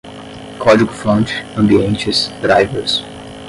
código-fonte, 0.57 1.45
ambientes, 1.55 2.31
drivers 2.41 3.03